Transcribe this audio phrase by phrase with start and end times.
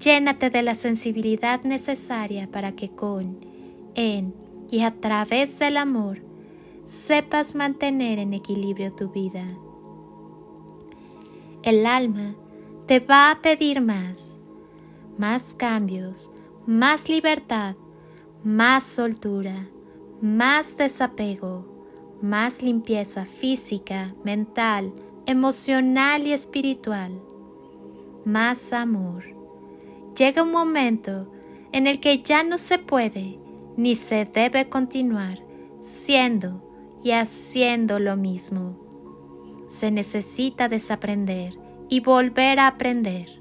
[0.00, 3.36] Llénate de la sensibilidad necesaria para que con,
[3.94, 4.32] en
[4.70, 6.22] y a través del amor
[6.86, 9.44] sepas mantener en equilibrio tu vida.
[11.62, 12.34] El alma
[12.86, 14.38] te va a pedir más,
[15.18, 16.32] más cambios,
[16.66, 17.76] más libertad,
[18.42, 19.68] más soltura,
[20.22, 21.66] más desapego,
[22.22, 24.94] más limpieza física, mental,
[25.26, 27.12] emocional y espiritual,
[28.24, 29.39] más amor
[30.20, 31.32] llega un momento
[31.72, 33.38] en el que ya no se puede
[33.78, 35.42] ni se debe continuar
[35.80, 36.62] siendo
[37.02, 38.76] y haciendo lo mismo.
[39.70, 41.54] Se necesita desaprender
[41.88, 43.40] y volver a aprender.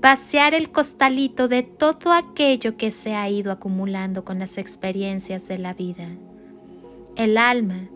[0.00, 5.58] Vaciar el costalito de todo aquello que se ha ido acumulando con las experiencias de
[5.58, 6.06] la vida.
[7.16, 7.88] El alma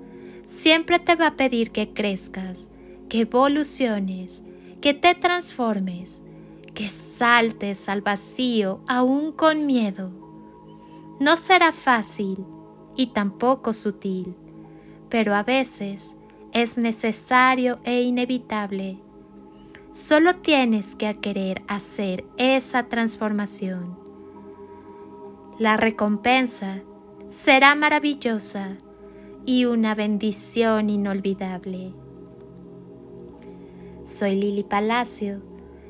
[0.43, 2.71] siempre te va a pedir que crezcas,
[3.09, 4.43] que evoluciones,
[4.81, 6.25] que te transformes,
[6.79, 10.13] que saltes al vacío aún con miedo.
[11.19, 12.47] No será fácil
[12.95, 14.37] y tampoco sutil,
[15.09, 16.17] pero a veces
[16.53, 18.97] es necesario e inevitable.
[19.91, 23.99] Solo tienes que querer hacer esa transformación.
[25.59, 26.83] La recompensa
[27.27, 28.77] será maravillosa
[29.45, 31.93] y una bendición inolvidable.
[34.05, 35.48] Soy Lili Palacio